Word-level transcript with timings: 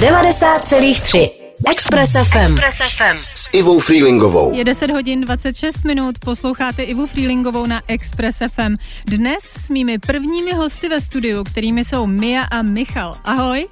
90,3 0.00 1.30
Express 1.70 2.12
FM. 2.12 2.38
Express 2.38 2.78
FM. 2.96 3.16
S 3.34 3.50
Ivou 3.52 3.78
Freelingovou. 3.78 4.54
Je 4.54 4.64
10 4.64 4.90
hodin 4.90 5.20
26 5.20 5.84
minut, 5.84 6.18
posloucháte 6.18 6.82
Ivu 6.82 7.06
Freelingovou 7.06 7.66
na 7.66 7.82
Express 7.86 8.36
FM. 8.52 8.76
Dnes 9.04 9.44
s 9.44 9.70
mými 9.70 9.98
prvními 9.98 10.52
hosty 10.54 10.88
ve 10.88 11.00
studiu, 11.00 11.44
kterými 11.44 11.84
jsou 11.84 12.06
Mia 12.06 12.42
a 12.42 12.62
Michal. 12.62 13.14
Ahoj. 13.24 13.68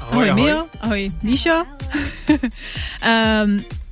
Ahoj, 0.00 0.30
ahoj. 0.30 0.42
Mio. 0.42 0.66
Ahoj, 0.80 1.08
Míšo. 1.22 1.64
um, 2.30 3.64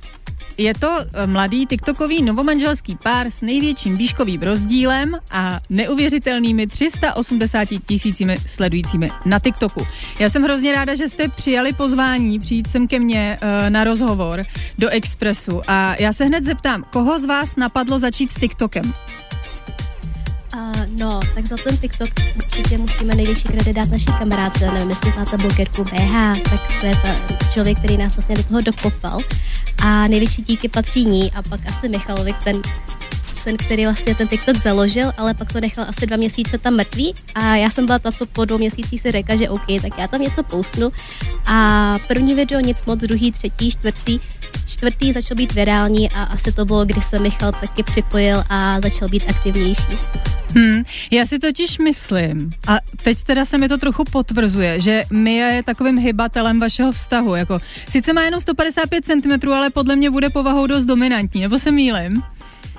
je 0.57 0.73
to 0.73 0.97
eh, 0.99 1.27
mladý 1.27 1.65
tiktokový 1.65 2.23
novomanželský 2.23 2.97
pár 3.03 3.27
s 3.27 3.41
největším 3.41 3.97
výškovým 3.97 4.41
rozdílem 4.41 5.17
a 5.31 5.59
neuvěřitelnými 5.69 6.67
380 6.67 7.67
tisícimi 7.87 8.37
sledujícími 8.47 9.09
na 9.25 9.39
TikToku. 9.39 9.87
Já 10.19 10.29
jsem 10.29 10.43
hrozně 10.43 10.73
ráda, 10.73 10.95
že 10.95 11.09
jste 11.09 11.27
přijali 11.27 11.73
pozvání 11.73 12.39
přijít 12.39 12.67
sem 12.69 12.87
ke 12.87 12.99
mně 12.99 13.37
uh, 13.41 13.69
na 13.69 13.83
rozhovor 13.83 14.43
do 14.77 14.89
Expressu 14.89 15.61
a 15.67 15.95
já 15.99 16.13
se 16.13 16.25
hned 16.25 16.43
zeptám, 16.43 16.83
koho 16.91 17.19
z 17.19 17.25
vás 17.25 17.55
napadlo 17.55 17.99
začít 17.99 18.31
s 18.31 18.39
TikTokem? 18.39 18.93
No, 20.99 21.19
tak 21.35 21.45
za 21.45 21.55
ten 21.63 21.77
TikTok 21.77 22.09
určitě 22.35 22.77
musíme 22.77 23.15
největší 23.15 23.43
kredit 23.43 23.73
dát 23.73 23.91
naší 23.91 24.05
kamarádce, 24.05 24.71
nevím, 24.71 24.89
jestli 24.89 25.11
znáte 25.11 25.37
blogerku 25.37 25.83
BH, 25.83 26.41
tak 26.49 26.61
to 26.81 26.85
je 26.85 26.95
ta 26.95 27.15
člověk, 27.53 27.77
který 27.77 27.97
nás 27.97 28.15
vlastně 28.15 28.35
do 28.35 28.43
toho 28.43 28.61
dokopal. 28.61 29.19
A 29.77 30.07
největší 30.07 30.41
díky 30.41 30.69
patří 30.69 31.05
ní 31.05 31.31
a 31.31 31.41
pak 31.41 31.59
asi 31.67 31.89
Michalovi, 31.89 32.33
ten 32.43 32.61
ten, 33.47 33.57
který 33.57 33.85
vlastně 33.85 34.15
ten 34.15 34.27
TikTok 34.27 34.57
založil, 34.57 35.11
ale 35.17 35.33
pak 35.33 35.53
to 35.53 35.61
nechal 35.61 35.85
asi 35.87 36.05
dva 36.05 36.17
měsíce 36.17 36.57
tam 36.57 36.75
mrtvý 36.75 37.13
a 37.35 37.55
já 37.55 37.69
jsem 37.69 37.85
byla 37.85 37.99
ta, 37.99 38.11
co 38.11 38.25
po 38.25 38.45
dvou 38.45 38.57
měsících 38.57 39.01
si 39.01 39.11
řekla, 39.11 39.35
že 39.35 39.49
OK, 39.49 39.65
tak 39.81 39.97
já 39.97 40.07
tam 40.07 40.21
něco 40.21 40.43
pousnu 40.43 40.91
a 41.45 41.99
první 42.07 42.35
video 42.35 42.59
nic 42.59 42.77
moc, 42.85 42.99
druhý, 42.99 43.31
třetí, 43.31 43.71
čtvrtý, 43.71 44.19
čtvrtý 44.65 45.13
začal 45.13 45.37
být 45.37 45.53
virální 45.53 46.09
a 46.09 46.23
asi 46.23 46.51
to 46.51 46.65
bylo, 46.65 46.85
kdy 46.85 47.01
se 47.01 47.19
Michal 47.19 47.51
taky 47.51 47.83
připojil 47.83 48.43
a 48.49 48.81
začal 48.81 49.07
být 49.07 49.23
aktivnější. 49.27 49.97
Hmm, 50.55 50.83
já 51.11 51.25
si 51.25 51.39
totiž 51.39 51.77
myslím, 51.77 52.51
a 52.67 52.77
teď 53.03 53.23
teda 53.23 53.45
se 53.45 53.57
mi 53.57 53.69
to 53.69 53.77
trochu 53.77 54.03
potvrzuje, 54.03 54.79
že 54.79 55.03
Mia 55.11 55.47
je 55.47 55.63
takovým 55.63 55.97
hybatelem 55.97 56.59
vašeho 56.59 56.91
vztahu. 56.91 57.35
Jako, 57.35 57.59
sice 57.89 58.13
má 58.13 58.21
jenom 58.21 58.41
155 58.41 59.05
cm, 59.05 59.51
ale 59.53 59.69
podle 59.69 59.95
mě 59.95 60.09
bude 60.09 60.29
povahou 60.29 60.67
dost 60.67 60.85
dominantní, 60.85 61.41
nebo 61.41 61.59
se 61.59 61.71
mýlim? 61.71 62.23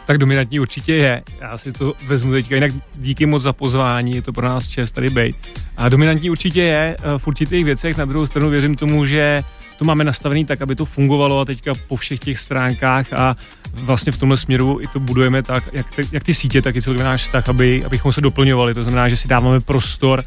Tak 0.09 0.19
dominantní 0.19 0.61
určitě 0.61 0.95
je. 0.95 1.23
Já 1.41 1.59
si 1.59 1.73
to 1.73 1.93
vezmu 2.07 2.33
teďka, 2.33 2.55
jinak 2.55 2.73
díky 2.97 3.27
moc 3.27 3.43
za 3.43 3.53
pozvání, 3.53 4.17
je 4.17 4.23
to 4.23 4.33
pro 4.33 4.49
nás 4.49 4.69
čest 4.69 4.93
tady 4.93 5.11
být. 5.11 5.37
A 5.77 5.89
dominantní 5.89 6.31
určitě 6.31 6.63
je 6.63 6.97
eh, 6.99 7.19
v 7.19 7.27
určitých 7.27 7.65
věcech, 7.65 7.97
na 7.97 8.05
druhou 8.05 8.27
stranu 8.27 8.51
věřím 8.51 8.75
tomu, 8.75 9.07
že 9.07 9.43
to 9.77 9.85
máme 9.85 10.05
nastavený 10.05 10.45
tak, 10.45 10.63
aby 10.63 10.75
to 10.75 10.85
fungovalo 10.85 11.41
a 11.41 11.45
teďka 11.45 11.73
po 11.89 11.97
všech 11.97 12.19
těch 12.19 12.39
stránkách 12.39 13.13
a 13.13 13.35
vlastně 13.73 14.13
v 14.13 14.17
tomhle 14.17 14.37
směru 14.37 14.81
i 14.81 14.87
to 14.87 15.01
budujeme 15.01 15.43
tak, 15.43 15.69
jak, 15.73 15.97
ty, 15.97 16.03
jak 16.13 16.25
ty 16.25 16.35
sítě, 16.35 16.63
tak 16.63 16.77
i 16.77 16.83
celý 16.83 16.99
náš 16.99 17.23
vztah, 17.23 17.49
aby, 17.49 17.85
abychom 17.85 18.13
se 18.13 18.21
doplňovali. 18.21 18.75
To 18.75 18.83
znamená, 18.83 19.09
že 19.09 19.17
si 19.17 19.29
dáváme 19.29 19.61
prostor 19.61 20.25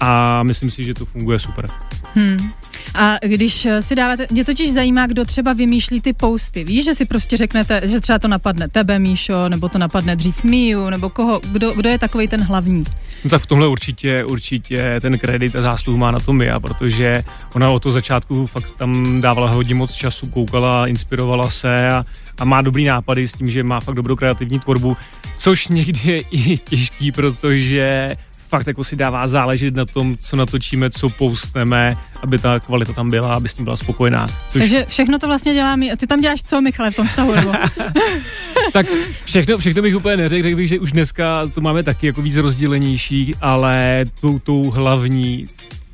a 0.00 0.42
myslím 0.42 0.70
si, 0.70 0.84
že 0.84 0.94
to 0.94 1.04
funguje 1.04 1.38
super. 1.38 1.66
Hmm. 2.14 2.52
A 2.94 3.16
když 3.22 3.68
si 3.80 3.94
dáváte, 3.94 4.26
mě 4.30 4.44
totiž 4.44 4.72
zajímá, 4.72 5.06
kdo 5.06 5.24
třeba 5.24 5.52
vymýšlí 5.52 6.00
ty 6.00 6.12
posty. 6.12 6.64
Víš, 6.64 6.84
že 6.84 6.94
si 6.94 7.04
prostě 7.04 7.36
řeknete, 7.36 7.80
že 7.84 8.00
třeba 8.00 8.18
to 8.18 8.28
napadne 8.28 8.68
tebe, 8.68 8.98
Míšo, 8.98 9.48
nebo 9.48 9.68
to 9.68 9.78
napadne 9.78 10.16
dřív 10.16 10.44
Miu, 10.44 10.90
nebo 10.90 11.10
koho, 11.10 11.40
kdo, 11.52 11.72
kdo 11.74 11.88
je 11.88 11.98
takový 11.98 12.28
ten 12.28 12.42
hlavní? 12.42 12.84
No 13.24 13.30
tak 13.30 13.42
v 13.42 13.46
tomhle 13.46 13.68
určitě, 13.68 14.24
určitě 14.24 15.00
ten 15.00 15.18
kredit 15.18 15.56
a 15.56 15.60
zásluhu 15.60 15.98
má 15.98 16.10
na 16.10 16.20
to 16.20 16.32
Mia, 16.32 16.60
protože 16.60 17.24
ona 17.52 17.70
od 17.70 17.82
toho 17.82 17.92
začátku 17.92 18.46
fakt 18.46 18.70
tam 18.76 19.20
dávala 19.20 19.50
hodně 19.50 19.74
moc 19.74 19.92
času, 19.92 20.26
koukala, 20.26 20.86
inspirovala 20.86 21.50
se 21.50 21.88
a, 21.88 22.02
a 22.38 22.44
má 22.44 22.62
dobrý 22.62 22.84
nápady 22.84 23.28
s 23.28 23.32
tím, 23.32 23.50
že 23.50 23.64
má 23.64 23.80
fakt 23.80 23.94
dobrou 23.94 24.16
kreativní 24.16 24.60
tvorbu, 24.60 24.96
což 25.36 25.68
někdy 25.68 26.00
je 26.04 26.20
i 26.20 26.58
těžký, 26.58 27.12
protože 27.12 28.16
fakt 28.50 28.66
jako 28.66 28.84
si 28.84 28.96
dává 28.96 29.26
záležet 29.26 29.74
na 29.74 29.84
tom, 29.84 30.16
co 30.18 30.36
natočíme, 30.36 30.90
co 30.90 31.10
postneme, 31.10 31.96
aby 32.22 32.38
ta 32.38 32.60
kvalita 32.60 32.92
tam 32.92 33.10
byla, 33.10 33.34
aby 33.34 33.48
s 33.48 33.54
tím 33.54 33.64
byla 33.64 33.76
spokojená. 33.76 34.26
Což... 34.50 34.60
Takže 34.60 34.86
všechno 34.88 35.18
to 35.18 35.26
vlastně 35.26 35.54
dělá 35.54 35.76
mi. 35.76 35.96
Ty 35.96 36.06
tam 36.06 36.20
děláš 36.20 36.42
co, 36.42 36.60
Michale, 36.60 36.90
v 36.90 36.96
tom 36.96 37.08
stavu, 37.08 37.32
tak 38.72 38.86
všechno, 39.24 39.58
všechno 39.58 39.82
bych 39.82 39.96
úplně 39.96 40.16
neřekl, 40.16 40.42
řekl 40.42 40.56
bych, 40.56 40.68
že 40.68 40.78
už 40.78 40.92
dneska 40.92 41.46
to 41.54 41.60
máme 41.60 41.82
taky 41.82 42.06
jako 42.06 42.22
víc 42.22 42.36
rozdělenější, 42.36 43.34
ale 43.40 44.04
tou, 44.20 44.38
tou 44.38 44.70
hlavní 44.70 45.46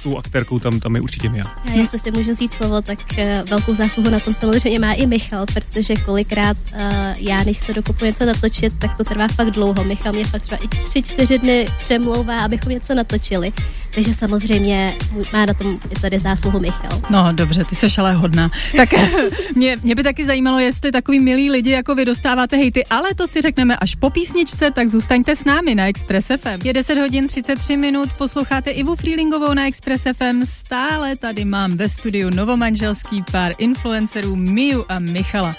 tou 0.02 0.18
aktérkou 0.18 0.58
tam, 0.58 0.80
tam 0.80 0.94
je 0.94 1.00
určitě 1.00 1.28
Mia. 1.28 1.44
Já 1.64 1.74
jestli 1.74 1.98
si 1.98 2.10
můžu 2.10 2.34
říct 2.34 2.52
slovo, 2.52 2.82
tak 2.82 2.98
uh, 3.18 3.48
velkou 3.48 3.74
zásluhu 3.74 4.10
na 4.10 4.20
tom 4.20 4.34
samozřejmě 4.34 4.78
má 4.78 4.92
i 4.92 5.06
Michal, 5.06 5.46
protože 5.54 5.94
kolikrát 5.96 6.56
uh, 6.72 6.80
já, 7.18 7.44
než 7.44 7.58
se 7.58 7.72
dokupu 7.72 8.04
něco 8.04 8.24
natočit, 8.24 8.78
tak 8.78 8.96
to 8.96 9.04
trvá 9.04 9.28
fakt 9.28 9.50
dlouho. 9.50 9.84
Michal 9.84 10.12
mě 10.12 10.24
fakt 10.24 10.42
třeba 10.42 10.64
i 10.64 10.68
tři, 10.68 11.02
čtyři 11.02 11.38
dny 11.38 11.66
přemlouvá, 11.84 12.38
abychom 12.38 12.72
něco 12.72 12.94
natočili. 12.94 13.52
Takže 13.94 14.14
samozřejmě 14.14 14.94
má 15.32 15.46
na 15.46 15.54
tom 15.54 15.80
i 15.90 16.00
tady 16.00 16.18
zásluhu 16.18 16.60
Michal. 16.60 17.00
No 17.10 17.32
dobře, 17.32 17.64
ty 17.64 17.76
jsi 17.76 17.86
ale 17.98 18.12
hodná. 18.12 18.50
Tak 18.76 18.88
mě, 19.54 19.76
mě 19.82 19.94
by 19.94 20.02
taky 20.02 20.24
zajímalo, 20.24 20.58
jestli 20.58 20.92
takový 20.92 21.20
milí 21.20 21.50
lidi 21.50 21.70
jako 21.70 21.94
vy 21.94 22.04
dostáváte 22.04 22.56
hejty, 22.56 22.84
ale 22.84 23.14
to 23.14 23.26
si 23.26 23.40
řekneme 23.40 23.76
až 23.76 23.94
po 23.94 24.10
písničce, 24.10 24.70
tak 24.70 24.88
zůstaňte 24.88 25.36
s 25.36 25.44
námi 25.44 25.74
na 25.74 25.86
Express 25.86 26.26
FM. 26.26 26.58
Je 26.64 26.72
10 26.72 26.98
hodin 26.98 27.28
33 27.28 27.76
minut, 27.76 28.12
posloucháte 28.12 28.70
Ivu 28.70 28.96
Freelingovou 28.96 29.54
na 29.54 29.66
Express 29.66 29.85
FM. 29.94 30.42
Stále 30.44 31.16
tady 31.16 31.44
mám 31.44 31.72
ve 31.72 31.88
studiu 31.88 32.30
novomanželský 32.30 33.24
pár 33.32 33.52
influencerů 33.58 34.36
Miu 34.36 34.84
a 34.88 34.98
Michala. 34.98 35.54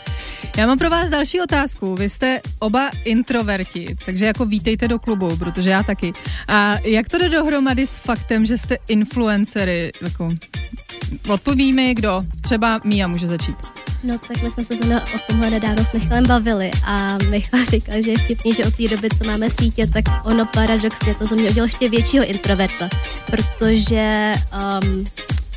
Já 0.58 0.68
mám 0.68 0.78
pro 0.78 0.90
vás 0.90 1.10
další 1.10 1.42
otázku. 1.42 1.96
Vy 1.96 2.10
jste 2.10 2.42
oba 2.60 2.90
introverti, 3.06 3.96
takže 4.06 4.26
jako 4.26 4.46
vítejte 4.46 4.88
do 4.88 5.00
klubu, 5.00 5.38
protože 5.38 5.70
já 5.70 5.84
taky. 5.84 6.14
A 6.48 6.80
jak 6.84 7.10
to 7.10 7.18
jde 7.18 7.30
dohromady 7.30 7.88
s 7.88 7.98
faktem, 7.98 8.46
že 8.46 8.58
jste 8.58 8.78
influencery? 8.88 9.92
Jako, 10.02 10.28
odpoví 11.30 11.74
mi 11.74 11.94
kdo? 11.94 12.22
Třeba 12.42 12.80
Mia 12.84 13.08
může 13.08 13.28
začít. 13.28 13.77
No 14.04 14.20
tak 14.28 14.44
my 14.44 14.52
jsme 14.52 14.66
se 14.66 14.76
zrovna 14.76 15.02
o 15.02 15.20
tomhle 15.28 15.50
nedávno 15.50 15.86
s 15.86 15.94
Michalem 15.94 16.28
bavili 16.28 16.72
a 16.86 17.18
Michal 17.30 17.66
říkal, 17.66 18.02
že 18.02 18.12
je 18.12 18.18
vtipný, 18.18 18.54
že 18.54 18.66
od 18.66 18.76
té 18.76 18.88
doby, 18.88 19.10
co 19.18 19.24
máme 19.24 19.50
sítě, 19.50 19.88
tak 19.88 20.04
ono 20.24 20.46
paradoxně 20.46 21.16
to 21.16 21.26
ze 21.26 21.36
mě 21.36 21.50
udělalo 21.50 21.66
ještě 21.66 21.90
většího 21.90 22.26
introverta, 22.26 22.90
protože 23.26 24.34
um, 24.84 25.04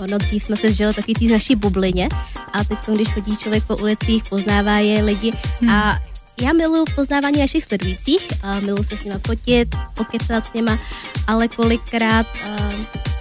ono 0.01 0.19
dřív 0.19 0.43
jsme 0.43 0.57
se 0.57 0.73
žili 0.73 0.95
taky 0.95 1.15
té 1.15 1.25
naší 1.25 1.57
bublině 1.57 2.09
a 2.53 2.65
teď, 2.65 2.79
když 2.95 3.13
chodí 3.13 3.37
člověk 3.37 3.65
po 3.65 3.77
ulicích, 3.77 4.23
poznává 4.31 4.79
je 4.79 5.03
lidi 5.03 5.33
hmm. 5.61 5.71
a 5.71 5.99
já 6.43 6.53
miluji 6.53 6.85
poznávání 6.95 7.39
našich 7.39 7.65
sledujících, 7.65 8.29
miluji 8.61 8.85
se 8.85 8.97
s 8.97 9.05
nimi 9.05 9.17
fotit, 9.27 9.77
pokecat 9.95 10.47
s 10.47 10.53
nima, 10.53 10.79
ale 11.27 11.49
kolikrát 11.49 12.27
uh, 12.49 12.70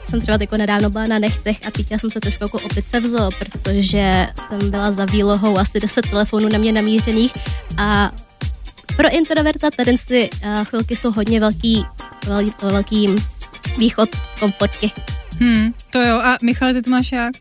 jsem 0.09 0.21
třeba 0.21 0.37
jako 0.41 0.57
nedávno 0.57 0.89
byla 0.89 1.07
na 1.07 1.19
nechtech 1.19 1.57
a 1.67 1.71
cítila 1.71 1.99
jsem 1.99 2.09
se 2.09 2.19
trošku 2.19 2.43
jako 2.43 2.59
opice 2.59 2.99
v 2.99 3.07
zoo, 3.07 3.29
protože 3.39 4.27
jsem 4.47 4.71
byla 4.71 4.91
za 4.91 5.05
výlohou 5.05 5.57
asi 5.57 5.79
10 5.79 6.09
telefonů 6.09 6.49
na 6.49 6.59
mě 6.59 6.71
namířených 6.71 7.33
a 7.77 8.11
pro 8.97 9.09
introverta 9.09 9.71
tady 9.71 9.95
ty 10.07 10.29
uh, 10.45 10.63
chvilky 10.63 10.95
jsou 10.95 11.11
hodně 11.11 11.39
velký, 11.39 11.85
vel, 12.27 12.45
velký 12.61 13.15
východ 13.77 14.15
z 14.15 14.39
komfortky. 14.39 14.91
Hmm, 15.39 15.73
to 15.89 16.01
jo. 16.01 16.17
A 16.17 16.37
Michal, 16.41 16.73
ty 16.73 16.81
to 16.81 16.89
máš 16.89 17.11
jak? 17.11 17.35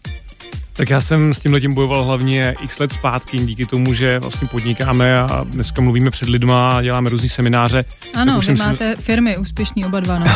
Tak 0.79 0.91
já 0.91 1.01
jsem 1.01 1.35
s 1.35 1.41
tím 1.41 1.53
letím 1.53 1.75
bojoval 1.75 2.05
hlavně 2.05 2.55
x 2.61 2.79
let 2.79 2.93
zpátky, 2.93 3.39
díky 3.39 3.67
tomu, 3.67 3.95
že 3.95 4.19
vlastně 4.19 4.49
podnikáme 4.49 5.21
a 5.21 5.45
dneska 5.45 5.83
mluvíme 5.83 6.11
před 6.11 6.29
lidma 6.29 6.71
a 6.71 6.83
děláme 6.83 7.11
různé 7.11 7.29
semináře. 7.29 7.85
Ano, 8.15 8.41
vy 8.41 8.55
máte 8.55 8.97
si... 8.97 9.03
firmy 9.03 9.37
úspěšný 9.37 9.85
oba 9.85 10.01
dva, 10.01 10.19
no. 10.19 10.27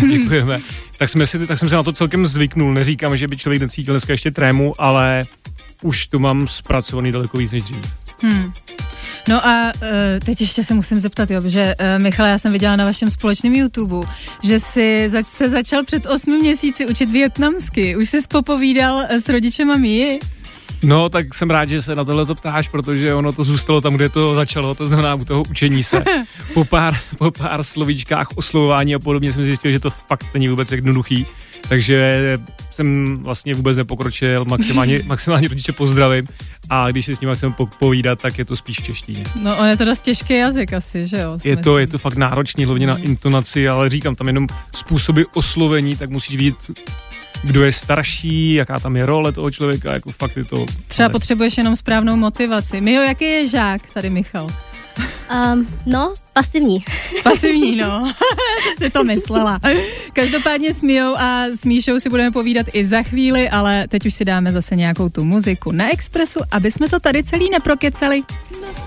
Děkujeme. 0.08 0.60
tak, 0.98 1.08
jsme 1.08 1.26
si, 1.26 1.46
tak 1.46 1.58
jsem 1.58 1.68
se 1.68 1.74
na 1.74 1.82
to 1.82 1.92
celkem 1.92 2.26
zvyknul. 2.26 2.74
Neříkám, 2.74 3.16
že 3.16 3.28
by 3.28 3.36
člověk 3.36 3.62
necítil 3.62 3.94
dneska 3.94 4.12
ještě 4.12 4.30
trému, 4.30 4.72
ale 4.78 5.26
už 5.82 6.06
to 6.06 6.18
mám 6.18 6.48
zpracovaný 6.48 7.12
daleko 7.12 7.38
víc 7.38 7.52
než 7.52 7.62
dřív. 7.62 7.94
Hmm. 8.22 8.52
No 9.28 9.46
a 9.46 9.72
uh, 9.82 9.88
teď 10.24 10.40
ještě 10.40 10.64
se 10.64 10.74
musím 10.74 11.00
zeptat, 11.00 11.30
jo, 11.30 11.40
že 11.44 11.74
uh, 11.80 12.02
Michale, 12.02 12.28
já 12.28 12.38
jsem 12.38 12.52
viděla 12.52 12.76
na 12.76 12.84
vašem 12.84 13.10
společném 13.10 13.54
YouTube, 13.54 14.06
že 14.42 14.60
jsi 14.60 15.08
zač- 15.08 15.26
se 15.26 15.48
začal 15.50 15.84
před 15.84 16.06
osmi 16.06 16.38
měsíci 16.38 16.86
učit 16.86 17.10
větnamsky. 17.10 17.96
Už 17.96 18.08
jsi 18.10 18.18
popovídal 18.28 19.02
s 19.10 19.28
rodičem 19.28 19.70
a 19.70 19.76
Mii? 19.76 20.18
No, 20.82 21.08
tak 21.08 21.34
jsem 21.34 21.50
rád, 21.50 21.68
že 21.68 21.82
se 21.82 21.94
na 21.94 22.04
tohle 22.04 22.26
to 22.26 22.34
ptáš, 22.34 22.68
protože 22.68 23.14
ono 23.14 23.32
to 23.32 23.44
zůstalo 23.44 23.80
tam, 23.80 23.94
kde 23.94 24.08
to 24.08 24.34
začalo, 24.34 24.74
to 24.74 24.86
znamená 24.86 25.14
u 25.14 25.24
toho 25.24 25.42
učení 25.50 25.82
se. 25.82 26.04
Po 26.54 26.64
pár, 26.64 26.96
po 27.18 27.30
pár 27.30 27.62
slovíčkách, 27.62 28.28
oslovování 28.34 28.94
a 28.94 28.98
podobně 28.98 29.32
jsem 29.32 29.44
zjistil, 29.44 29.72
že 29.72 29.80
to 29.80 29.90
fakt 29.90 30.26
není 30.34 30.48
vůbec 30.48 30.72
jednoduchý. 30.72 31.26
Takže 31.68 32.38
jsem 32.70 33.18
vlastně 33.22 33.54
vůbec 33.54 33.76
nepokročil, 33.76 34.44
maximálně, 34.44 35.02
maximálně 35.06 35.48
rodiče 35.48 35.72
pozdravím 35.72 36.24
a 36.70 36.90
když 36.90 37.06
si 37.06 37.16
s 37.16 37.20
nimi 37.20 37.34
chceme 37.34 37.54
povídat, 37.78 38.20
tak 38.20 38.38
je 38.38 38.44
to 38.44 38.56
spíš 38.56 38.80
v 38.80 38.82
češtině. 38.82 39.22
No 39.42 39.58
on 39.58 39.68
je 39.68 39.76
to 39.76 39.84
dost 39.84 40.00
těžký 40.00 40.34
jazyk 40.34 40.72
asi, 40.72 41.06
že 41.06 41.16
jo? 41.16 41.38
Je 41.44 41.56
to, 41.56 41.78
je 41.78 41.86
to 41.86 41.98
fakt 41.98 42.16
náročný, 42.16 42.64
hlavně 42.64 42.86
na 42.86 42.96
intonaci, 42.96 43.68
ale 43.68 43.88
říkám 43.88 44.14
tam 44.14 44.26
jenom 44.26 44.46
způsoby 44.74 45.22
oslovení, 45.34 45.96
tak 45.96 46.10
musíš 46.10 46.36
vidět 46.36 46.56
kdo 47.42 47.64
je 47.64 47.72
starší, 47.72 48.54
jaká 48.54 48.78
tam 48.78 48.96
je 48.96 49.06
role 49.06 49.32
toho 49.32 49.50
člověka, 49.50 49.92
jako 49.92 50.10
fakt 50.12 50.36
je 50.36 50.44
to... 50.44 50.66
Třeba 50.88 51.08
potřebuješ 51.08 51.58
jenom 51.58 51.76
správnou 51.76 52.16
motivaci. 52.16 52.80
Mio, 52.80 53.02
jaký 53.02 53.24
je 53.24 53.46
žák 53.46 53.80
tady, 53.94 54.10
Michal? 54.10 54.46
Um, 55.30 55.66
no, 55.86 56.14
pasivní. 56.40 56.84
Pasivní, 57.22 57.76
no. 57.76 58.12
Jsem 58.64 58.86
si 58.86 58.90
to 58.90 59.04
myslela. 59.04 59.60
Každopádně 60.12 60.74
s 60.74 60.82
Mijou 60.82 61.16
a 61.16 61.46
s 61.52 61.64
Míšou 61.64 62.00
si 62.00 62.08
budeme 62.08 62.30
povídat 62.30 62.66
i 62.72 62.84
za 62.84 63.02
chvíli, 63.02 63.48
ale 63.48 63.88
teď 63.88 64.06
už 64.06 64.14
si 64.14 64.24
dáme 64.24 64.52
zase 64.52 64.76
nějakou 64.76 65.08
tu 65.08 65.24
muziku 65.24 65.72
na 65.72 65.92
Expressu, 65.92 66.40
aby 66.50 66.70
jsme 66.70 66.88
to 66.88 67.00
tady 67.00 67.24
celý 67.24 67.50
neprokecali. 67.50 68.22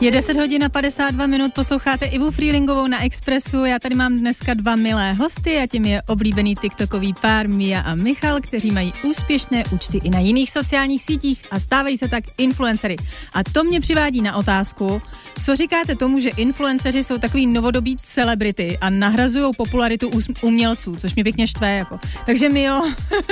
Je 0.02 0.12
10 0.12 0.38
hodin 0.38 0.64
a 0.64 0.70
52 0.70 1.28
minut, 1.28 1.54
posloucháte 1.54 2.06
Ivu 2.06 2.32
Freelingovou 2.32 2.88
na 2.88 3.04
Expressu. 3.04 3.66
Já 3.66 3.80
tady 3.80 3.96
mám 3.96 4.16
dneska 4.16 4.54
dva 4.54 4.76
milé 4.76 5.14
hosty 5.14 5.58
a 5.58 5.68
tím 5.68 5.86
je 5.86 6.02
oblíbený 6.02 6.56
TikTokový 6.56 7.14
pár 7.22 7.50
Mia 7.50 7.82
a 7.82 7.96
Michal, 7.96 8.42
kteří 8.42 8.72
mají 8.72 8.92
úspěšné 9.04 9.64
účty 9.72 10.00
i 10.04 10.10
na 10.10 10.20
jiných 10.20 10.52
sociálních 10.52 11.04
sítích 11.04 11.44
a 11.52 11.60
stávají 11.60 11.98
se 11.98 12.08
tak 12.08 12.24
influencery. 12.38 12.96
A 13.34 13.44
to 13.44 13.64
mě 13.64 13.80
přivádí 13.80 14.22
na 14.22 14.36
otázku, 14.36 15.02
co 15.44 15.56
říkáte 15.56 15.96
tomu, 15.96 16.20
že 16.20 16.30
influenceři 16.30 17.04
jsou 17.04 17.18
takový 17.18 17.43
novodobí 17.48 17.96
celebrity 17.98 18.78
a 18.82 18.90
nahrazují 18.90 19.54
popularitu 19.58 20.12
umělců, 20.42 20.96
což 20.96 21.16
mě 21.16 21.24
pěkně 21.24 21.48
štve. 21.48 21.76
Jako. 21.76 22.00
Takže 22.26 22.50
Mio, 22.50 22.82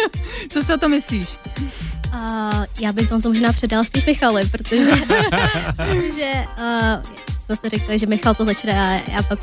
co 0.50 0.62
si 0.62 0.74
o 0.74 0.78
to 0.78 0.90
myslíš? 0.90 1.30
Uh, 2.14 2.66
já 2.82 2.94
bych 2.94 3.10
tomu 3.10 3.22
možná 3.28 3.54
předal 3.54 3.84
spíš 3.84 4.06
Michalovi, 4.06 4.50
protože, 4.52 4.92
protože 5.76 6.32
uh, 6.58 7.02
to 7.48 7.56
jste 7.56 7.70
řekli, 7.70 8.00
že 8.00 8.06
Michal 8.06 8.36
to 8.36 8.46
začne 8.46 8.82
a 8.82 9.12
já 9.12 9.24
pak 9.24 9.40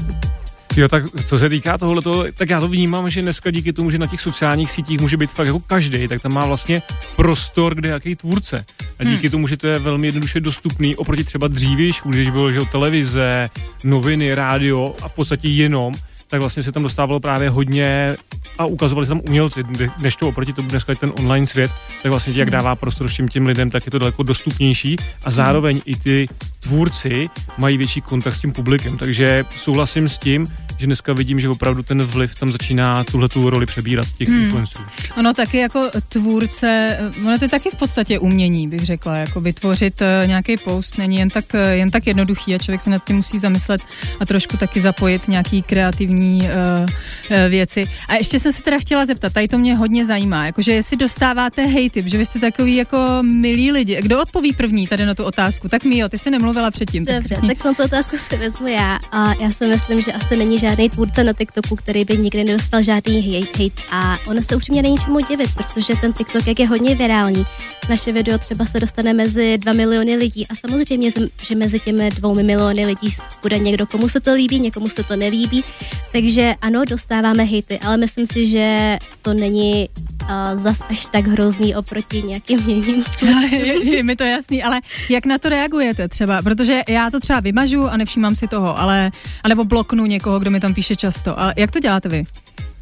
Jo, 0.76 0.88
tak 0.88 1.04
co 1.26 1.38
se 1.38 1.48
týká 1.48 1.78
tohoto, 1.78 2.24
tak 2.34 2.50
já 2.50 2.60
to 2.60 2.68
vnímám, 2.68 3.08
že 3.08 3.22
dneska 3.22 3.50
díky 3.50 3.72
tomu, 3.72 3.90
že 3.90 3.98
na 3.98 4.06
těch 4.06 4.20
sociálních 4.20 4.70
sítích 4.70 5.00
může 5.00 5.16
být 5.16 5.30
fakt 5.30 5.46
jako 5.46 5.60
každý, 5.60 6.08
tak 6.08 6.22
tam 6.22 6.32
má 6.32 6.46
vlastně 6.46 6.82
prostor, 7.16 7.74
kde 7.74 7.88
jaký 7.88 8.16
tvůrce. 8.16 8.64
A 8.98 9.04
díky 9.04 9.26
hmm. 9.26 9.30
tomu, 9.30 9.46
že 9.46 9.56
to 9.56 9.66
je 9.66 9.78
velmi 9.78 10.06
jednoduše 10.06 10.40
dostupný 10.40 10.96
oproti 10.96 11.24
třeba 11.24 11.48
dřívějšku, 11.48 12.10
když 12.10 12.30
bylo 12.30 12.52
že 12.52 12.60
televize, 12.72 13.50
noviny, 13.84 14.34
rádio 14.34 14.94
a 15.02 15.08
v 15.08 15.12
podstatě 15.12 15.48
jenom, 15.48 15.94
tak 16.28 16.40
vlastně 16.40 16.62
se 16.62 16.72
tam 16.72 16.82
dostávalo 16.82 17.20
právě 17.20 17.50
hodně 17.50 18.16
a 18.58 18.66
ukazovali 18.66 19.06
se 19.06 19.08
tam 19.08 19.20
umělci, 19.28 19.62
než 20.02 20.16
to 20.16 20.28
oproti 20.28 20.52
tomu 20.52 20.68
dneska 20.68 20.94
ten 20.94 21.12
online 21.18 21.46
svět, 21.46 21.70
tak 22.02 22.10
vlastně 22.10 22.32
jak 22.36 22.48
hmm. 22.48 22.52
dává 22.52 22.76
prostor 22.76 23.08
všem 23.08 23.28
těm 23.28 23.46
lidem, 23.46 23.70
tak 23.70 23.86
je 23.86 23.90
to 23.90 23.98
daleko 23.98 24.22
dostupnější 24.22 24.96
a 25.24 25.30
zároveň 25.30 25.80
i 25.86 25.96
ty 25.96 26.28
tvůrci 26.60 27.28
mají 27.58 27.76
větší 27.76 28.00
kontakt 28.00 28.34
s 28.34 28.40
tím 28.40 28.52
publikem, 28.52 28.98
takže 28.98 29.44
souhlasím 29.56 30.08
s 30.08 30.18
tím, 30.18 30.46
že 30.78 30.86
dneska 30.86 31.12
vidím, 31.12 31.40
že 31.40 31.48
opravdu 31.48 31.82
ten 31.82 32.02
vliv 32.02 32.34
tam 32.34 32.52
začíná 32.52 33.04
tuhle 33.04 33.28
tu 33.28 33.50
roli 33.50 33.66
přebírat 33.66 34.06
těch 34.18 34.28
hmm. 34.28 34.40
influenců. 34.40 34.78
Ono 35.16 35.34
taky 35.34 35.58
jako 35.58 35.90
tvůrce, 36.08 36.98
ono 37.24 37.38
to 37.38 37.44
je 37.44 37.48
taky 37.48 37.70
v 37.70 37.74
podstatě 37.74 38.18
umění, 38.18 38.68
bych 38.68 38.86
řekla, 38.86 39.16
jako 39.16 39.40
vytvořit 39.40 40.02
eh, 40.02 40.26
nějaký 40.26 40.56
post 40.56 40.98
není 40.98 41.16
jen 41.16 41.30
tak, 41.30 41.44
eh, 41.54 41.76
jen 41.76 41.90
tak 41.90 42.06
jednoduchý 42.06 42.54
a 42.54 42.58
člověk 42.58 42.80
se 42.80 42.90
nad 42.90 43.04
tím 43.04 43.16
musí 43.16 43.38
zamyslet 43.38 43.80
a 44.20 44.26
trošku 44.26 44.56
taky 44.56 44.80
zapojit 44.80 45.28
nějaký 45.28 45.62
kreativní 45.62 46.42
uh, 46.42 47.48
věci. 47.48 47.84
A 48.08 48.14
ještě 48.14 48.40
jsem 48.40 48.52
se 48.52 48.62
teda 48.62 48.78
chtěla 48.78 49.06
zeptat, 49.06 49.32
tady 49.32 49.48
to 49.48 49.58
mě 49.58 49.76
hodně 49.76 50.06
zajímá, 50.06 50.46
jakože 50.46 50.72
jestli 50.72 50.96
dostáváte 50.96 51.62
hejty, 51.62 52.04
že 52.06 52.18
vy 52.18 52.26
jste 52.26 52.38
takový 52.38 52.76
jako 52.76 53.18
milí 53.22 53.72
lidi. 53.72 53.98
Kdo 54.02 54.22
odpoví 54.22 54.52
první 54.52 54.86
tady 54.86 55.06
na 55.06 55.14
tu 55.14 55.24
otázku? 55.24 55.68
Tak 55.68 55.84
Mio, 55.84 56.08
ty 56.08 56.18
jsi 56.18 56.30
nemluvila 56.30 56.70
předtím. 56.70 57.04
Dobře, 57.04 57.34
tak, 57.34 57.62
tak 57.62 57.76
tu 57.76 57.84
otázku 57.84 58.16
si 58.16 58.36
vezmu 58.36 58.66
já. 58.66 58.98
A 59.12 59.34
já 59.40 59.50
si 59.50 59.66
myslím, 59.66 60.02
že 60.02 60.12
asi 60.12 60.36
není 60.36 60.58
žádný 60.58 60.67
tvůrce 60.76 61.24
na 61.24 61.32
TikToku, 61.32 61.76
který 61.76 62.04
by 62.04 62.18
nikdy 62.18 62.44
nedostal 62.44 62.82
žádný 62.82 63.42
hate. 63.56 63.82
A 63.90 64.18
ono 64.28 64.42
se 64.42 64.56
upřímně 64.56 64.82
není 64.82 64.98
čemu 64.98 65.20
divit, 65.20 65.54
protože 65.54 65.94
ten 66.00 66.12
TikTok 66.12 66.46
jak 66.46 66.58
je 66.58 66.68
hodně 66.68 66.94
virální. 66.94 67.44
Naše 67.88 68.12
video 68.12 68.38
třeba 68.38 68.64
se 68.64 68.80
dostane 68.80 69.12
mezi 69.12 69.58
2 69.58 69.72
miliony 69.72 70.16
lidí 70.16 70.46
a 70.46 70.54
samozřejmě, 70.54 71.10
že 71.42 71.54
mezi 71.54 71.78
těmi 71.78 72.10
dvoumi 72.10 72.42
miliony 72.42 72.86
lidí 72.86 73.08
bude 73.42 73.58
někdo, 73.58 73.86
komu 73.86 74.08
se 74.08 74.20
to 74.20 74.34
líbí, 74.34 74.60
někomu 74.60 74.88
se 74.88 75.04
to 75.04 75.16
nelíbí. 75.16 75.64
Takže 76.12 76.54
ano, 76.60 76.82
dostáváme 76.88 77.44
hejty, 77.44 77.78
ale 77.78 77.96
myslím 77.96 78.26
si, 78.26 78.46
že 78.46 78.98
to 79.22 79.34
není 79.34 79.88
uh, 80.22 80.60
zas 80.60 80.82
až 80.90 81.06
tak 81.06 81.26
hrozný 81.26 81.76
oproti 81.76 82.22
nějakým 82.22 82.58
jiným. 82.68 83.04
je, 83.50 83.84
je 83.96 84.02
mi 84.02 84.16
to 84.16 84.24
jasný, 84.24 84.62
ale 84.62 84.80
jak 85.08 85.26
na 85.26 85.38
to 85.38 85.48
reagujete 85.48 86.08
třeba? 86.08 86.42
Protože 86.42 86.82
já 86.88 87.10
to 87.10 87.20
třeba 87.20 87.40
vymažu 87.40 87.88
a 87.88 87.96
nevšímám 87.96 88.36
si 88.36 88.48
toho, 88.48 88.78
ale, 88.78 89.10
anebo 89.42 89.64
bloknu 89.64 90.06
někoho, 90.06 90.38
kdo 90.38 90.50
mi 90.50 90.57
tam 90.60 90.74
píše 90.74 90.96
často. 90.96 91.40
A 91.40 91.52
jak 91.56 91.70
to 91.70 91.80
děláte 91.80 92.08
vy? 92.08 92.24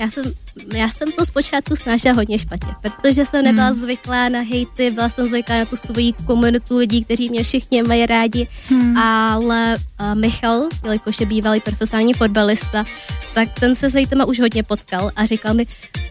Já 0.01 0.11
jsem, 0.11 0.25
já 0.75 0.89
jsem 0.89 1.13
to 1.13 1.25
zpočátku 1.27 1.77
snášela 1.77 2.15
hodně 2.15 2.39
špatně, 2.39 2.73
protože 2.83 3.25
jsem 3.25 3.45
nebyla 3.45 3.67
hmm. 3.67 3.81
zvyklá 3.81 4.29
na 4.29 4.41
hejty, 4.41 4.91
byla 4.91 5.09
jsem 5.09 5.29
zvyklá 5.29 5.59
na 5.59 5.65
tu 5.65 5.77
svoji 5.77 6.13
komunitu 6.13 6.77
lidí, 6.77 7.05
kteří 7.05 7.31
mě 7.31 7.43
všichni 7.43 7.83
mají 7.83 8.07
rádi, 8.07 8.49
hmm. 8.69 8.97
ale 8.97 9.77
uh, 10.01 10.15
Michal, 10.15 10.69
jelikož 10.85 11.21
je 11.21 11.27
bývalý 11.27 11.61
profesionální 11.61 12.15
fotbalista, 12.15 12.85
tak 13.37 13.61
ten 13.61 13.75
se 13.75 13.91
s 13.91 13.95
hejtama 13.95 14.25
už 14.25 14.41
hodně 14.41 14.63
potkal 14.63 15.11
a 15.17 15.25
říkal 15.25 15.55
mi, 15.55 15.67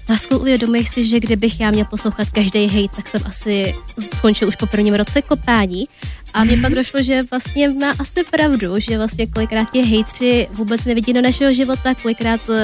Lásku, 0.10 0.38
uvědomuji 0.38 0.86
si, 0.86 1.04
že 1.04 1.20
kdybych 1.20 1.60
já 1.60 1.72
měl 1.72 1.86
poslouchat 1.86 2.30
každý 2.30 2.68
hejt, 2.68 2.92
tak 2.96 3.10
jsem 3.10 3.22
asi 3.26 3.76
skončil 4.16 4.48
už 4.48 4.56
po 4.56 4.66
prvním 4.66 4.94
roce 4.94 5.22
kopání. 5.22 5.86
A 6.34 6.44
mně 6.44 6.58
pak 6.58 6.74
došlo, 6.74 7.02
že 7.02 7.22
vlastně 7.32 7.70
má 7.70 7.92
asi 8.00 8.24
pravdu, 8.32 8.80
že 8.80 8.98
vlastně 8.98 9.28
kolikrát 9.28 9.72
ti 9.72 9.82
hejtři 9.82 10.48
vůbec 10.52 10.86
nevidí 10.86 11.14
do 11.14 11.22
našeho 11.22 11.54
života, 11.54 11.96
kolikrát 11.96 12.50
uh, 12.50 12.56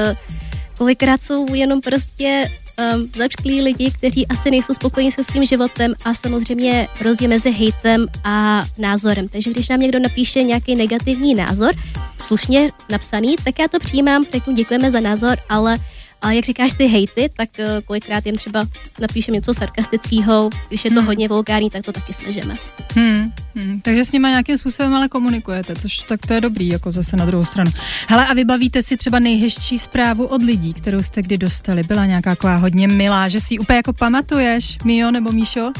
kolikrát 0.77 1.21
jsou 1.21 1.53
jenom 1.53 1.81
prostě 1.81 2.51
um, 2.95 3.09
začklí 3.15 3.61
lidi, 3.61 3.91
kteří 3.91 4.27
asi 4.27 4.51
nejsou 4.51 4.73
spokojení 4.73 5.11
se 5.11 5.23
svým 5.23 5.45
životem 5.45 5.93
a 6.05 6.13
samozřejmě 6.13 6.87
rozdíl 7.01 7.29
mezi 7.29 7.51
hejtem 7.51 8.05
a 8.23 8.65
názorem. 8.77 9.29
Takže 9.29 9.51
když 9.51 9.69
nám 9.69 9.79
někdo 9.79 9.99
napíše 9.99 10.43
nějaký 10.43 10.75
negativní 10.75 11.35
názor, 11.35 11.71
slušně 12.17 12.69
napsaný, 12.89 13.35
tak 13.43 13.59
já 13.59 13.67
to 13.67 13.79
přijímám, 13.79 14.25
řeknu 14.31 14.53
děkujeme 14.53 14.91
za 14.91 14.99
názor, 14.99 15.37
ale 15.49 15.77
a 16.21 16.31
jak 16.31 16.45
říkáš 16.45 16.73
ty 16.73 16.85
hejty, 16.85 17.29
tak 17.37 17.49
uh, 17.59 17.65
kolikrát 17.85 18.25
jim 18.25 18.35
třeba 18.35 18.65
napíšem 18.99 19.33
něco 19.33 19.53
sarkastického, 19.53 20.49
když 20.67 20.85
je 20.85 20.91
to 20.91 20.99
hmm. 20.99 21.07
hodně 21.07 21.27
vulgární, 21.27 21.69
tak 21.69 21.85
to 21.85 21.91
taky 21.91 22.13
snažíme. 22.13 22.57
Hmm, 22.95 23.33
hmm. 23.55 23.81
Takže 23.81 24.05
s 24.05 24.11
nimi 24.11 24.27
nějakým 24.27 24.57
způsobem 24.57 24.93
ale 24.93 25.07
komunikujete, 25.07 25.75
což 25.75 25.97
tak 25.97 26.19
to 26.27 26.33
je 26.33 26.41
dobrý, 26.41 26.67
jako 26.67 26.91
zase 26.91 27.17
na 27.17 27.25
druhou 27.25 27.45
stranu. 27.45 27.71
Hele, 28.07 28.27
a 28.27 28.33
vybavíte 28.33 28.83
si 28.83 28.97
třeba 28.97 29.19
nejhezčí 29.19 29.77
zprávu 29.77 30.25
od 30.25 30.43
lidí, 30.43 30.73
kterou 30.73 31.03
jste 31.03 31.21
kdy 31.21 31.37
dostali? 31.37 31.83
Byla 31.83 32.05
nějaká 32.05 32.29
taková 32.29 32.55
hodně 32.55 32.87
milá, 32.87 33.27
že 33.27 33.39
si 33.39 33.53
ji 33.53 33.59
úplně 33.59 33.77
jako 33.77 33.93
pamatuješ, 33.93 34.77
Mio 34.83 35.11
nebo 35.11 35.31
Míšo? 35.31 35.71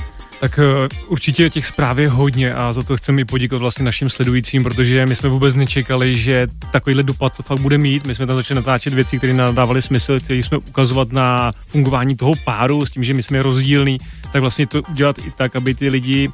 Tak 0.42 0.60
uh, 0.60 0.88
určitě 1.08 1.50
těch 1.50 1.66
zpráv 1.66 1.98
je 1.98 2.10
hodně 2.10 2.54
a 2.54 2.74
za 2.74 2.84
to 2.84 2.98
chcem 2.98 3.20
i 3.20 3.26
poděkovat 3.26 3.62
vlastně 3.62 3.86
našim 3.86 4.10
sledujícím, 4.10 4.64
protože 4.64 5.06
my 5.06 5.16
jsme 5.16 5.30
vůbec 5.30 5.56
nečekali, 5.56 6.16
že 6.16 6.48
takovýhle 6.72 7.04
dopad 7.04 7.38
to 7.38 7.44
fakt 7.44 7.60
bude 7.60 7.78
mít. 7.78 8.08
My 8.08 8.16
jsme 8.16 8.28
tam 8.28 8.36
začali 8.36 8.56
natáčet 8.56 8.94
věci, 8.94 9.18
které 9.18 9.34
nám 9.34 9.56
dávaly 9.56 9.82
smysl, 9.82 10.20
které 10.20 10.40
jsme 10.40 10.58
ukazovat 10.58 11.12
na 11.12 11.52
fungování 11.68 12.16
toho 12.16 12.34
páru 12.46 12.86
s 12.86 12.92
tím, 12.92 13.04
že 13.04 13.14
my 13.14 13.24
jsme 13.24 13.42
rozdílní, 13.42 13.98
tak 14.34 14.42
vlastně 14.42 14.68
to 14.68 14.82
udělat 14.82 15.20
i 15.20 15.32
tak, 15.38 15.56
aby 15.56 15.76
ty 15.76 15.90
lidi 15.90 16.30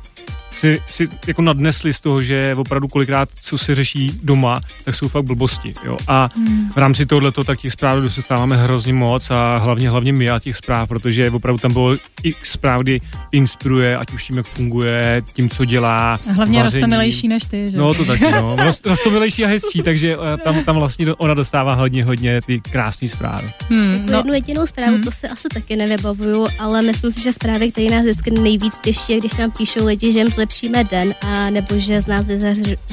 si, 0.58 0.82
si 0.90 1.08
jako 1.28 1.42
nadnesli 1.42 1.94
z 1.94 2.02
toho, 2.02 2.24
že 2.24 2.56
opravdu 2.56 2.88
kolikrát, 2.88 3.30
co 3.42 3.58
se 3.58 3.76
řeší 3.76 4.12
doma, 4.24 4.62
tak 4.84 4.96
jsou 4.96 5.08
fakt 5.08 5.24
blbosti. 5.24 5.74
Jo? 5.86 5.98
A 6.08 6.30
hmm. 6.36 6.70
v 6.70 6.78
rámci 6.78 7.06
tohoto 7.06 7.44
tak 7.44 7.60
těch 7.60 7.74
zpráv 7.74 8.00
dostáváme 8.00 8.58
hrozně 8.58 8.94
moc 8.94 9.32
a 9.32 9.58
hlavně 9.58 9.90
hlavně 9.90 10.14
my 10.14 10.30
a 10.30 10.40
těch 10.40 10.58
zpráv, 10.58 10.90
protože 10.90 11.32
opravdu 11.32 11.60
tam 11.60 11.74
bylo 11.74 11.96
x 12.24 12.52
zpráv, 12.52 12.82
kdy 12.82 13.00
inspiruje, 13.32 13.98
ať 13.98 14.14
už 14.14 14.24
tím, 14.24 14.38
jak 14.38 14.48
funguje, 14.48 15.22
tím, 15.34 15.50
co 15.50 15.66
dělá. 15.66 16.20
A 16.30 16.32
hlavně 16.32 16.64
rostomilejší 16.64 17.28
než 17.28 17.44
ty, 17.44 17.72
že? 17.72 17.78
No 17.78 17.94
to 17.94 18.06
taky, 18.06 18.32
no. 18.32 18.56
rostomilejší 18.86 19.46
a 19.46 19.48
hezčí, 19.48 19.82
takže 19.82 20.18
eh, 20.34 20.38
tam, 20.38 20.64
tam 20.64 20.76
vlastně 20.76 21.14
ona 21.14 21.34
dostává 21.34 21.74
hodně, 21.74 22.06
hodně 22.06 22.40
ty 22.46 22.60
krásné 22.60 23.08
zprávy. 23.08 23.50
Hmm, 23.70 23.94
jako 23.94 24.12
no. 24.12 24.18
jednu 24.18 24.34
jedinou 24.34 24.66
zprávu, 24.66 24.94
hmm. 24.94 25.04
to 25.04 25.12
se 25.12 25.28
asi 25.28 25.48
taky 25.54 25.76
nevybavuju, 25.76 26.48
ale 26.60 26.82
myslím 26.82 27.12
si, 27.12 27.22
že 27.22 27.34
zprávy, 27.34 27.72
které 27.72 27.90
nás 27.90 28.02
vždycky 28.02 28.32
nejvíc 28.32 28.80
těší, 28.80 29.20
když 29.20 29.36
nám 29.36 29.52
píšou 29.52 29.86
lidi, 29.86 30.12
že 30.12 30.20
jim 30.20 30.32
zlepšíme 30.48 30.84
den, 30.84 31.16
a 31.22 31.50
nebo 31.50 31.80
že 31.80 32.02
z 32.02 32.08
nás 32.08 32.28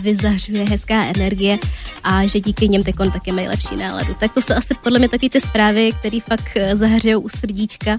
vyzařuje 0.03 0.65
hezká 0.65 1.05
energie 1.05 1.59
a 2.03 2.27
že 2.27 2.41
díky 2.41 2.69
něm 2.69 2.83
teď 2.83 2.95
taky 3.13 3.33
mají 3.33 3.49
lepší 3.49 3.77
náladu. 3.77 4.15
Tak 4.15 4.35
to 4.35 4.43
jsou 4.43 4.55
asi 4.55 4.75
podle 4.83 4.99
mě 4.99 5.09
taky 5.09 5.31
ty 5.31 5.41
zprávy, 5.41 5.93
které 5.99 6.21
fakt 6.21 6.51
eh, 6.57 6.77
zahřejou 6.77 7.21
u 7.21 7.29
srdíčka 7.29 7.99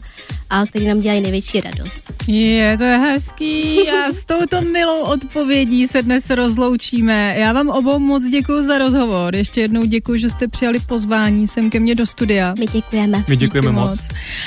a 0.49 0.65
které 0.65 0.85
nám 0.85 0.99
dělají 0.99 1.21
největší 1.21 1.61
radost. 1.61 2.14
Je, 2.27 2.77
to 2.77 2.83
je 2.83 2.97
hezký 2.97 3.89
a 3.89 4.11
s 4.11 4.25
touto 4.25 4.61
milou 4.61 5.01
odpovědí 5.01 5.87
se 5.87 6.01
dnes 6.01 6.29
rozloučíme. 6.29 7.35
Já 7.37 7.53
vám 7.53 7.69
obou 7.69 7.99
moc 7.99 8.23
děkuji 8.25 8.61
za 8.61 8.77
rozhovor. 8.77 9.35
Ještě 9.35 9.61
jednou 9.61 9.85
děkuji, 9.85 10.19
že 10.19 10.29
jste 10.29 10.47
přijali 10.47 10.79
pozvání 10.79 11.47
sem 11.47 11.69
ke 11.69 11.79
mně 11.79 11.95
do 11.95 12.05
studia. 12.05 12.53
My 12.59 12.65
děkujeme. 12.65 13.23
My 13.27 13.35
děkujeme 13.35 13.71
moc. 13.71 13.89
moc. 13.89 13.99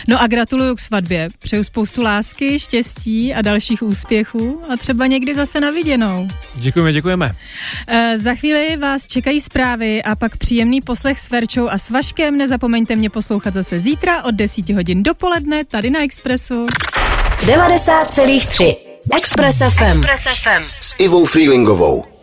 No 0.09 0.23
a 0.23 0.27
gratuluju 0.27 0.75
k 0.75 0.81
svatbě. 0.81 1.29
Přeju 1.39 1.63
spoustu 1.63 2.03
lásky, 2.03 2.59
štěstí 2.59 3.35
a 3.35 3.43
dalších 3.43 3.83
úspěchů 3.83 4.61
a 4.73 4.77
třeba 4.77 4.99
třeba 4.99 5.07
někdy 5.07 5.35
zase 5.35 5.61
na 5.61 5.71
viděnou. 5.71 6.29
Děkujeme, 6.55 6.93
děkujeme. 6.93 7.35
E, 7.87 8.19
za 8.19 8.35
chvíli 8.35 8.77
vás 8.77 9.07
čekají 9.07 9.41
zprávy 9.41 10.03
a 10.03 10.17
pak 10.17 10.37
příjemný 10.37 10.81
poslech 10.81 11.19
s 11.19 11.31
Verčou 11.31 11.69
a 11.69 11.79
s 11.79 11.91
Vaškem. 11.91 12.37
Nezapomeňte 12.37 12.97
mě 12.97 13.11
poslouchat 13.11 13.55
zase 13.55 13.81
zítra 13.81 14.23
od 14.23 14.35
10 14.35 14.71
hodin 14.71 15.03
dopoledne 15.03 15.65
tady 15.65 15.91
na 15.91 16.03
Expressu. 16.03 16.67
90,3 17.47 18.77
Express 19.13 19.59
FM. 19.63 19.85
Express 19.85 20.25
FM. 20.27 20.65
S 20.81 20.97
Ivou 20.99 21.25
Freelingovou. 21.25 22.18